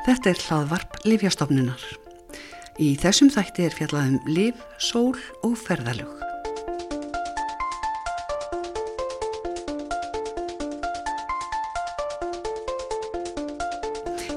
[0.00, 1.82] Þetta er hlaðvarp Livjastofnunar.
[2.80, 5.12] Í þessum þætti er fjallað um liv, sól
[5.44, 6.12] og ferðalög.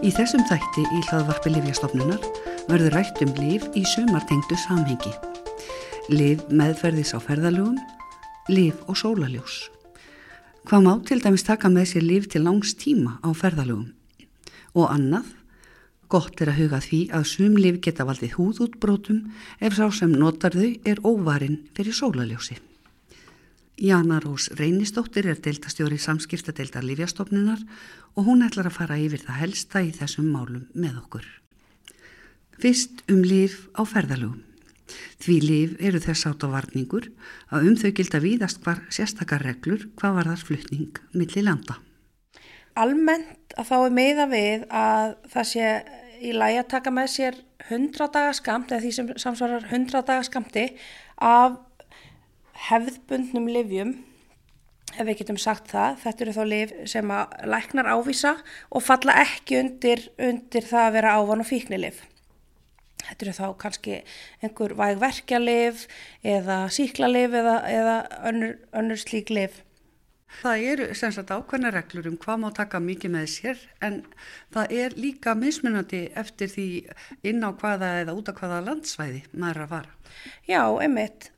[0.04, 2.26] Í þessum þætti í hlaðvarpi Livjastofnunar
[2.68, 5.14] verður rætt um liv í sömartengdu samhengi.
[6.12, 7.78] Liv meðferðis á ferðalögum,
[8.52, 9.70] liv og sólaljós.
[10.68, 13.94] Hvað má til dæmis taka með sér liv til langs tíma á ferðalögum?
[14.76, 15.32] Og annað,
[16.14, 19.24] gott er að huga því að sum liv geta valdið húðútbrótum
[19.58, 22.60] ef sá sem notar þau er óvarin fyrir sólaljósi.
[23.82, 27.64] Jana Rós Reynistóttir er deiltastjóri samskiptadeildar Lífjastofnunar
[28.14, 31.26] og hún ætlar að fara yfir það helsta í þessum málum með okkur.
[32.62, 34.44] Fyrst um líf á ferðalögum.
[35.24, 37.10] Því líf eru þess átt á varningur
[37.50, 41.80] að um þau gilda víðast hvar sérstakar reglur hvað var þar flutning millir landa.
[42.78, 45.68] Almennt að þá er meða við að það sé
[46.24, 50.66] í lægi að taka með sér 100 dagaskamt eða því sem samsvarar 100 dagaskamti
[51.20, 51.60] af
[52.70, 53.94] hefðbundnum livjum
[54.94, 58.34] ef við getum sagt það, þetta eru þá liv sem að læknar ávísa
[58.70, 62.04] og falla ekki undir, undir það að vera ávon og fíknilif.
[63.04, 64.00] Þetta eru þá kannski
[64.46, 65.88] einhver vægverkjalif
[66.24, 67.96] eða síklarlif eða, eða
[68.30, 69.60] önnur, önnur slík lif.
[70.42, 74.02] Það eru sem sagt ákveðna reglur um hvað má taka mikið með sér en
[74.56, 76.68] það er líka mismunandi eftir því
[77.30, 79.96] inn á hvaða eða út á hvaða landsvæði maður er að fara.
[80.50, 81.30] Já, einmitt.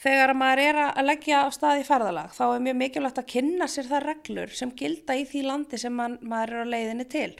[0.00, 3.88] Þegar maður er að leggja á staði ferðalag þá er mjög mikilvægt að kynna sér
[3.90, 7.30] það reglur sem gilda í því landi sem man, maður er á leiðinni til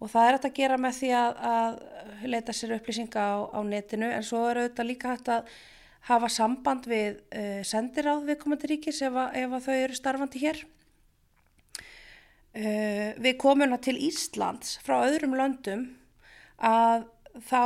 [0.00, 3.60] og það er hægt að gera með því að, að leita sér upplýsinga á, á
[3.64, 5.54] netinu en svo er auðvitað líka hægt að
[6.08, 10.42] hafa samband við uh, sendiráð við komandi ríkis ef, að, ef að þau eru starfandi
[10.42, 10.60] hér.
[12.50, 15.86] Uh, við komum til Íslands frá öðrum löndum
[16.58, 17.06] að
[17.46, 17.62] þá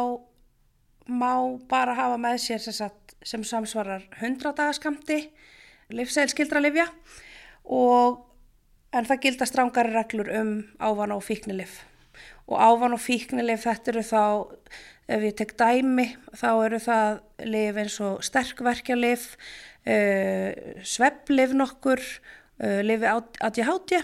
[1.09, 1.33] má
[1.69, 5.19] bara hafa með sér sem, sagt, sem samsvarar 100 dagaskamti
[5.93, 6.87] livsæðilskildra livja
[7.65, 8.23] og
[8.94, 11.83] en það gildast rángari reglur um ávana og fíknilif
[12.50, 14.25] og ávana og fíknilif þetta eru þá
[15.15, 20.50] ef ég tek dæmi þá eru það lif eins og sterkverkjalif uh,
[20.84, 23.09] svepplif nokkur uh, lifi
[23.44, 23.99] ADHD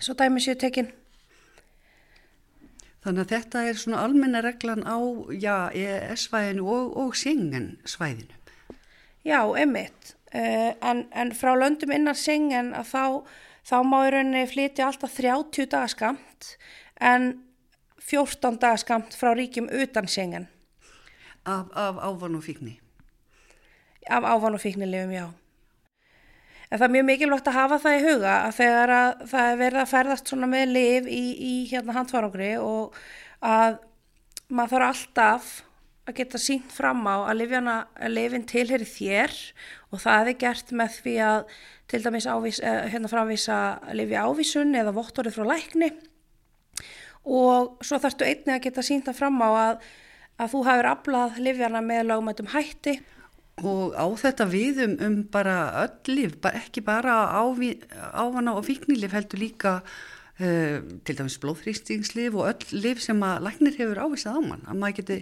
[0.00, 0.92] svo dæmi séu tekin
[3.04, 4.96] Þannig að þetta er svona almenna reglan á
[5.36, 8.38] já, ES-svæðinu og, og Schengen-svæðinu.
[9.28, 10.14] Já, emitt.
[10.32, 13.04] Uh, en, en frá löndum innan Schengen að þá,
[13.64, 16.54] þá má í rauninni flytja alltaf 30 dagaskamt
[17.00, 17.30] en
[18.04, 20.48] 14 dagaskamt frá ríkjum utan Schengen.
[21.44, 22.78] Af, af ávan og fíkni?
[24.08, 25.26] Af ávan og fíkni lifum, já.
[26.70, 29.58] En það er mjög mikilvægt að hafa það í huga að þegar að það er
[29.60, 32.96] verið að ferðast svona með liv í, í hérna handfarangri og
[33.44, 33.76] að
[34.48, 35.52] maður þarf alltaf
[36.04, 37.44] að geta sínt fram á að
[38.12, 39.32] livin tilheri þér
[39.90, 41.46] og það er gert með því að
[41.88, 43.58] til dæmis ávís, eh, hérna framvísa
[43.92, 45.90] lifi ávísun eða vottorið frá lækni.
[47.24, 49.84] Og svo þarfstu einni að geta sínt það fram á að,
[50.38, 52.98] að þú hafur aflað livjana með lagmætum hætti.
[53.62, 59.82] Og á þetta við um, bara öll bara, ekki bara ávana og fíknilif heldur líka
[60.40, 64.80] uh, til dæmis blóðhrýstingslif og öll liv sem að læknir hefur ávisað á mann, að
[64.80, 65.20] maður geti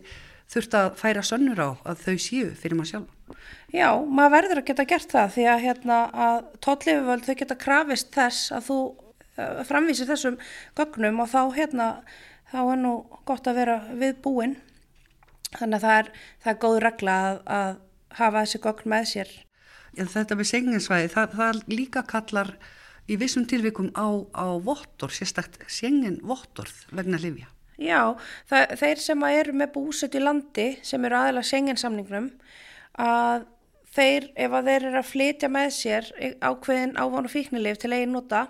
[0.52, 3.38] þurft að færa sönnur á að þau séu fyrir maður sjálf.
[3.72, 8.10] Já, maður verður að geta gert það því að, hérna, að tóllifuvöld þau geta krafist
[8.12, 10.36] þess að þú uh, framvísir þessum
[10.78, 11.86] gögnum og þá, hérna,
[12.52, 12.92] þá er nú
[13.28, 14.58] gott að vera við búin.
[15.52, 16.12] Þannig að það er,
[16.44, 17.72] það er góð regla að, að
[18.20, 19.32] hafa þessi gögn með sér.
[19.92, 22.54] Já, þetta með senginsvæði, það, það líka kallar
[23.10, 27.48] í vissum tilvikum á, á vottor, sérstakt sengin vottorð vegna livja.
[27.80, 28.14] Já,
[28.50, 32.28] það, þeir sem eru með búsut í landi sem eru aðeila senginsamningnum
[33.00, 33.46] að
[33.94, 36.10] þeir, ef að þeir eru að flytja með sér
[36.44, 38.46] ákveðin ávon og fíknilif til eigin nota,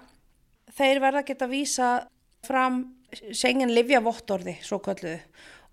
[0.75, 1.91] þeir verða að geta að vísa
[2.47, 2.83] fram
[3.37, 5.21] sengin livja vottorði, svo kalluðu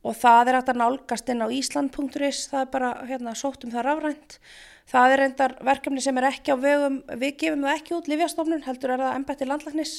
[0.05, 3.73] og það er hægt að nálgast inn á Ísland.is, það er bara hérna, sótt um
[3.73, 4.37] það rafrænt.
[4.89, 8.63] Það er reyndar verkefni sem er ekki á vegum, við gefum það ekki út Lífjastofnun,
[8.65, 9.93] heldur er það ennbætti landlagnis.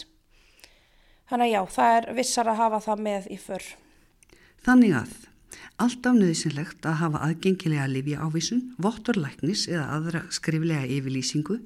[1.30, 3.66] Þannig að já, það er vissar að hafa það með í för.
[4.66, 5.12] Þannig að
[5.80, 11.60] alltaf nöðsynlegt að hafa aðgengilega Lífja ávísun, votturlæknis eða aðra skriflega yfirlýsingu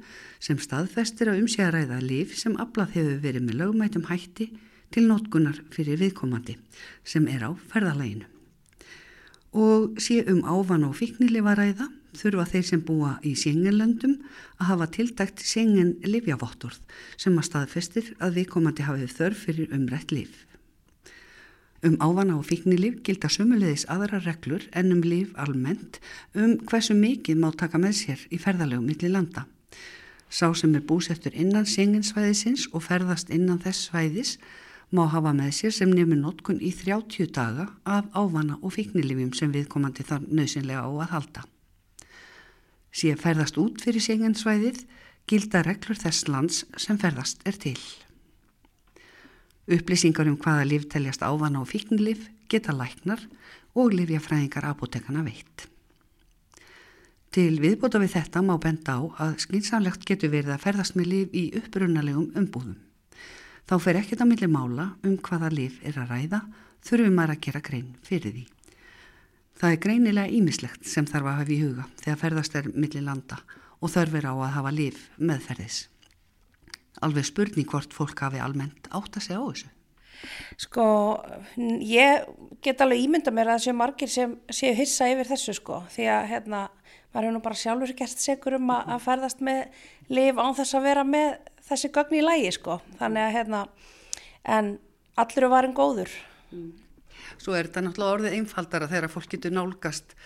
[0.44, 4.50] sem staðfestir að umsjæðaræða líf sem aflað hefur verið með lögmætum hætti
[4.92, 6.58] til nótkunar fyrir viðkomandi
[7.00, 8.28] sem er á ferðalæginu.
[9.56, 11.88] Og sé um ávan og fíknilefaræða
[12.18, 14.16] þurfa þeir sem búa í sengenlöndum
[14.60, 16.80] að hafa tiltækt sengen livjavottorð
[17.16, 20.32] sem að staðfestir að viðkomandi hafið þörf fyrir umrætt liv.
[21.84, 25.98] Um ávana og fíknilíf gilda sumulegis aðra reglur en um líf almennt
[26.32, 29.44] um hversu mikið má taka með sér í ferðalögum millir landa.
[30.32, 34.38] Sá sem er búsettur innan senginsvæðisins og ferðast innan þess svæðis
[34.96, 39.52] má hafa með sér sem nefnir notkun í 30 daga af ávana og fíknilifjum sem
[39.52, 41.44] viðkomandi þar nöðsynlega á að halda.
[42.94, 44.84] Síðan ferðast út fyrir senginsvæðið
[45.26, 47.78] gilda reglur þess lands sem ferðast er til.
[49.64, 53.22] Upplýsingar um hvaða liv teljast ávana og fíknilif geta læknar
[53.74, 55.66] og livjafræðingar apotekana veitt.
[57.34, 61.32] Til viðbóta við þetta má benda á að skinsamlegt getur verið að ferðast með liv
[61.34, 62.76] í upprunalegum umbúðum.
[63.64, 66.40] Þá fer ekkert að milli mála um hvaða lif er að ræða,
[66.84, 68.44] þurfum að gera grein fyrir því.
[69.54, 73.38] Það er greinilega ímislegt sem þarf að hafa í huga þegar ferðast er milli landa
[73.80, 75.78] og þörfir á að hafa lif meðferðis.
[77.04, 79.70] Alveg spurning hvort fólk hafi almennt átt að segja á þessu.
[80.64, 80.86] Sko,
[81.84, 82.28] ég
[82.64, 86.06] get alveg ímynda mér að það séu margir sem séu hissa yfir þessu sko, því
[86.14, 86.60] að hérna,
[87.12, 90.86] maður hefur nú bara sjálfur gert segur um að ferðast með lif án þess að
[90.88, 91.34] vera með
[91.68, 93.60] þessi gögn í lægi sko þannig að hérna
[94.56, 94.72] en
[95.20, 96.10] allur var einn góður
[96.52, 96.72] mm.
[97.38, 100.16] Svo er þetta náttúrulega orðið einfaldara þegar fólk getur nálgast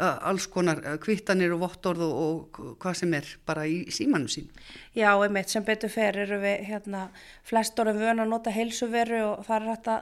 [0.00, 4.30] uh, alls konar uh, kvittanir og vottorð og, og hvað sem er bara í símanu
[4.32, 4.50] sín
[4.96, 7.08] Já, einmitt sem betur fer eru við hérna
[7.46, 9.98] flest orðin vöna að nota heilsuveru og það er þetta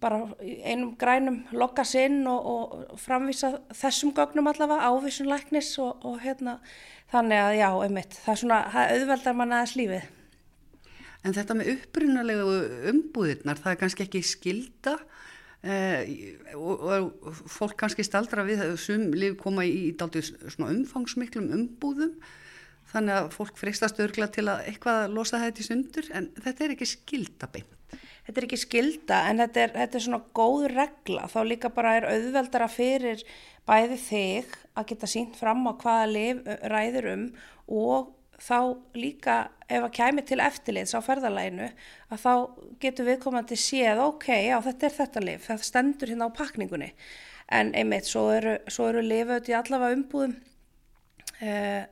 [0.00, 6.56] bara einum grænum lokka sinn og, og framvísa þessum gögnum allavega ávísunleiknis og, og hérna
[7.10, 10.08] þannig að já, einmitt, það er svona, það auðveldar manna aðeins lífið.
[11.20, 12.52] En þetta með upprunalegu
[12.92, 14.94] umbúðirnar, það er kannski ekki skilda
[15.60, 21.50] og, og fólk kannski staldra við að sum liv koma í, í daldi svona umfangsmiklum
[21.52, 22.14] umbúðum
[22.90, 26.74] þannig að fólk freistast örgla til að eitthvað losa þetta í sundur en þetta er
[26.74, 27.76] ekki skilda beint.
[28.26, 31.26] Þetta er ekki skilda en þetta er, þetta er svona góð regla.
[31.30, 33.24] Þá líka bara er auðveldara fyrir
[33.68, 37.26] bæði þig að geta sínt fram á hvaða liv ræður um
[37.70, 38.10] og
[38.40, 38.58] þá
[38.96, 39.36] líka
[39.68, 41.68] ef að kæmi til eftirlits á ferðalæginu
[42.10, 42.32] að þá
[42.82, 46.90] getur viðkomandi séð ok, já þetta er þetta liv, þetta stendur hérna á pakningunni.
[47.50, 48.56] En einmitt svo eru,
[48.86, 50.36] eru lifauð í allavega umbúðum
[51.42, 51.84] eh,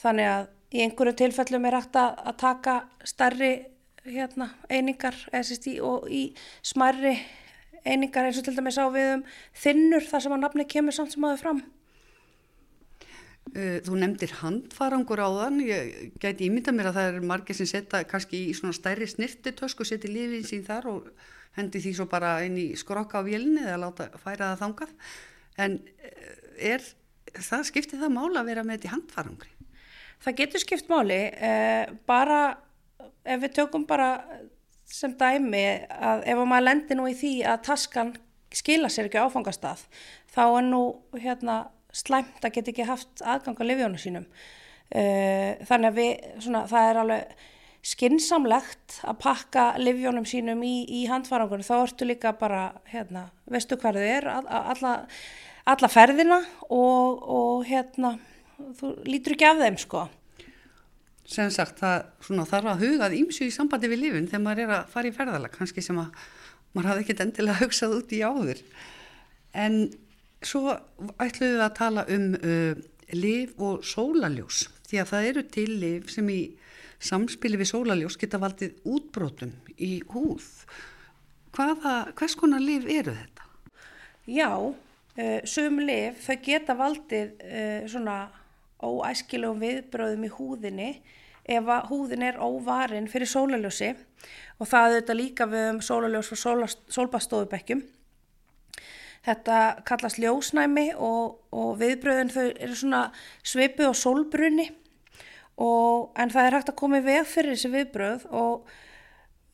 [0.00, 3.52] þannig að í einhverju tilfellum er hægt að, að taka starri
[4.06, 6.24] hérna, einingar í, og í
[6.64, 7.16] smærri
[7.84, 9.22] einingar eins og til dæmis á við um
[9.58, 11.62] þinnur þar sem að nafni kemur samt sem aðeins fram
[13.52, 18.00] Þú nefndir handfarangur á þann ég gæti ímynda mér að það er margir sem setja
[18.08, 21.10] kannski í svona stærri snirtitösku setja lífið sín þar og
[21.58, 24.94] hendi því svo bara inn í skrokka á vélni eða láta færa það þangað
[25.66, 26.32] en uh,
[26.72, 26.86] er
[27.36, 29.52] það skiptið það mála að vera með þetta í handfarangri?
[30.22, 32.40] Það getur skipt máli eh, bara
[33.26, 34.10] ef við tökum bara
[34.86, 38.12] sem dæmi að ef maður lendir nú í því að taskan
[38.52, 39.82] skila sér ekki áfangastað
[40.32, 40.82] þá er nú
[41.16, 41.56] hérna
[41.92, 44.28] slæmt að geta ekki haft aðgang á livjónu sínum.
[44.92, 47.48] Uh, þannig að við, svona, það er alveg
[47.82, 53.98] skinsamlegt að pakka livjónum sínum í, í handfarangunum þá ertu líka bara, hérna, veistu hvað
[53.98, 54.92] þið er alla,
[55.66, 58.14] alla ferðina og, og hérna
[58.78, 60.04] þú lítur ekki af þeim sko.
[61.32, 64.74] Sem sagt það svona, þarf að hugað ímsu í sambandi við lífin þegar maður er
[64.76, 66.24] að fara í ferðalag kannski sem að
[66.72, 68.62] maður hafði ekkert endilega hugsað út í áður.
[69.52, 69.78] En
[70.46, 70.72] svo
[71.22, 72.74] ætlum við að tala um uh,
[73.12, 76.40] líf og sólaljós því að það eru til líf sem í
[77.02, 80.48] samspili við sólaljós geta valdið útbrótum í húð
[81.52, 83.48] hvaða, hvers konar líf eru þetta?
[84.30, 88.20] Já, uh, sum líf þau geta valdið uh, svona
[88.82, 90.92] óæskilegum viðbröðum í húðinni
[91.42, 93.92] ef að húðin er óvarin fyrir sólaljósi
[94.58, 96.40] og það er þetta líka við um sólaljós og
[96.94, 97.82] sólbastofubekjum.
[99.22, 103.02] Þetta kallast ljósnæmi og, og viðbröðin þau eru svona
[103.46, 104.70] svipu og sólbrunni
[106.18, 108.72] en það er hægt að koma í veg fyrir þessi viðbröð og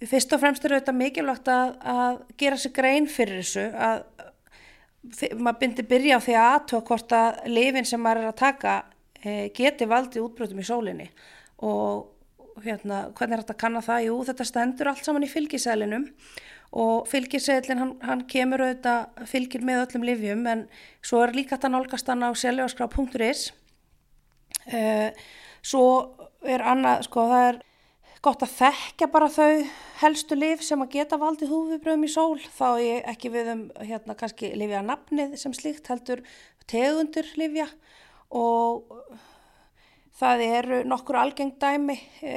[0.09, 4.05] fyrst og fremst eru þetta mikilvægt að, að gera sér grein fyrir þessu að
[5.39, 8.77] maður byrja byrja á því að aðtöða hvort að lifin sem maður er að taka
[9.23, 11.09] e, geti valdið útbröðum í sólinni
[11.67, 14.05] og hérna, hvernig er þetta að kanna það?
[14.09, 16.15] Jú, þetta stendur allt saman í fylgisælinum og
[17.09, 20.67] fylgisælin hann, hann kemur auðvitað fylgir með öllum livjum en
[21.01, 23.49] svo er líka þetta nálgast hann á seljarskrá.is
[24.69, 24.83] e,
[25.65, 25.85] svo
[26.45, 27.63] er annað, sko, það er
[28.23, 29.65] gott að þekka bara þau
[30.03, 32.37] helstu liv sem að geta valdið húfibröðum í sól.
[32.59, 36.23] Þá er ekki við um hérna kannski livja nafnið sem slíkt heldur
[36.69, 37.69] tegundur livja
[38.35, 38.93] og
[40.19, 42.37] það eru nokkur algeng dæmi e,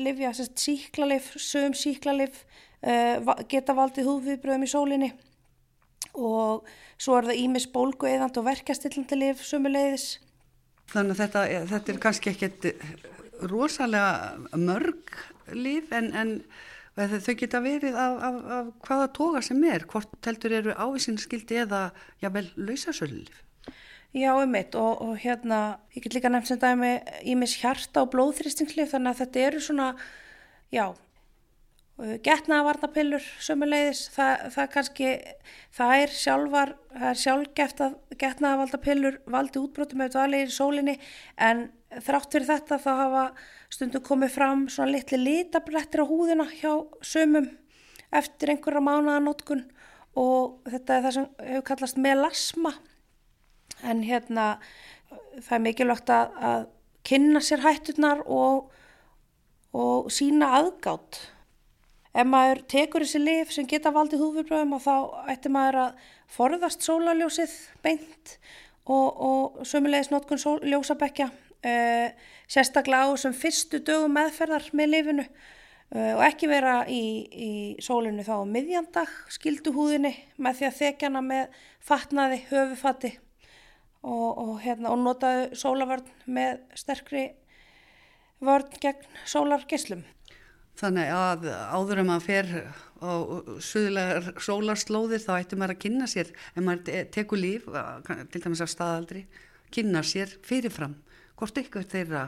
[0.00, 5.12] livja, síklarlif, sögum síklarlif uh, geta valdið húðviðbröðum í sólinni
[6.18, 6.66] og
[7.00, 10.06] svo er það ímis bólgu eðand og verkastillandi lif sumuleiðis.
[10.92, 12.66] Þannig að þetta, þetta er kannski ekkert
[13.48, 15.14] rosalega mörg
[15.56, 16.34] lif en, en
[16.96, 21.86] þau geta verið af, af, af hvaða toga sem er, hvort heldur eru ávísinskildi eða
[22.22, 23.40] jável lausasöllif.
[24.12, 26.98] Já, um mitt og, og hérna, ég get líka nefnt sem dæmi
[27.32, 29.86] ímis hjarta og blóðþrýstingslif þannig að þetta eru svona,
[30.68, 30.90] já,
[32.00, 35.10] getnaðavarnapillur sömuleiðis, það, það kannski
[35.76, 40.96] það er sjálfar það er sjálfgeft að getnaðavarnapillur valdi útbrotum dvalegir í sólinni
[41.36, 41.66] en
[42.00, 43.24] þrátt fyrir þetta þá hafa
[43.72, 46.72] stundum komið fram svona litli litabrettir á húðina hjá
[47.04, 47.50] sömum
[48.12, 49.66] eftir einhverja mánaðanótkun
[50.18, 52.72] og þetta er það sem hefur kallast melasma.
[53.82, 54.46] En hérna
[55.40, 56.66] það er mikilvægt að, að
[57.08, 58.68] kynna sér hættunar og,
[59.72, 61.20] og sína aðgátt
[62.12, 64.94] ef maður tekur þessi lif sem geta valdið húfurbröðum og þá
[65.32, 67.54] ættir maður að forðast sólaljósið
[67.84, 68.36] beint
[68.84, 72.08] og, og sömulegis notkun ljósabekja uh,
[72.50, 77.02] sérstaklega á sem fyrstu dögum meðferðar með lifinu uh, og ekki vera í,
[77.32, 77.52] í
[77.82, 83.14] sólinu þá miðjandag skildu húðinni með því að þekjana með fatnaði, höfufatti
[84.02, 87.30] og, og, hérna, og notaðu sólavörn með sterkri
[88.42, 90.02] vörn gegn sólargislum.
[90.80, 92.52] Þannig að áður en maður fer
[93.02, 93.12] á
[93.60, 97.66] suðulegar sólarslóðir þá ættum maður að kynna sér, ef maður tekur líf,
[98.32, 99.26] til dæmis af staðaldri,
[99.74, 100.96] kynna sér fyrirfram.
[101.36, 102.24] Hvort ykkur þeirra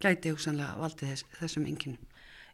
[0.00, 2.06] gæti hugsanlega valdið þess, þessum enginum?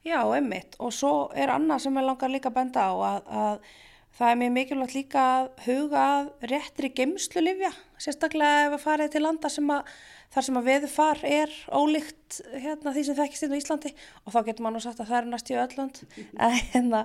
[0.07, 0.76] Já, emmitt.
[0.78, 3.71] Og svo er annað sem ég langar líka að benda á að, að
[4.16, 7.70] það er mjög mikilvægt líka að huga að réttri gemslu livja,
[8.00, 9.90] sérstaklega ef að farið til landa sem að
[10.35, 13.92] þar sem að veðu far er ólíkt hérna, því sem þekkist inn á Íslandi.
[14.25, 16.02] Og þá getur maður nú sagt að það er næst í öllund
[16.46, 17.02] en hérna,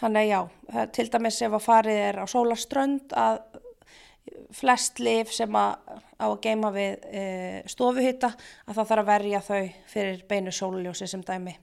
[0.00, 0.40] þannig já
[0.96, 3.40] til dæmis ef að farið er á sólaströnd að
[4.54, 5.76] flest liv sem að
[6.18, 7.22] á að geima við e,
[7.70, 11.54] stofuhitta að það þarf að verja þau fyrir beinu sóluljósi sem dæmi.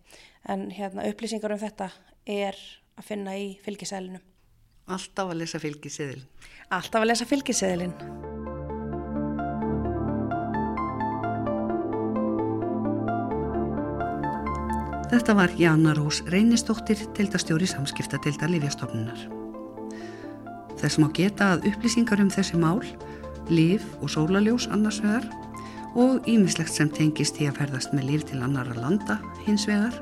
[0.49, 1.89] En hérna upplýsingar um þetta
[2.25, 2.57] er
[2.95, 4.34] að finna í fylgisælinum
[4.85, 6.25] Alltaf að lesa fylgiseðilin
[6.69, 7.95] Alltaf að lesa fylgiseðilin
[15.15, 19.21] Þetta var Jana Rós Reynistóttir, deildastjóri samskipta deilda Lífjastofnunar.
[20.81, 22.81] Þess má geta að upplýsingar um þessi mál,
[23.47, 25.29] líf og sólaljós annars vegar
[25.95, 29.95] og ímislegt sem tengist í að ferðast með líf til annara landa hins vegar,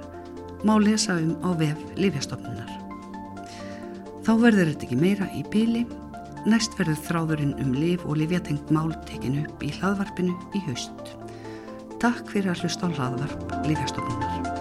[0.65, 2.82] má lesa um á vef Lífjastofnunar.
[4.23, 5.81] Þá verður þetta ekki meira í bíli,
[6.47, 11.13] næst verður þráðurinn um líf og lífjatengt mál tekin upp í hlaðvarpinu í haust.
[11.99, 14.52] Takk fyrir að hlusta á hlaðvarp Lífjastofnunar.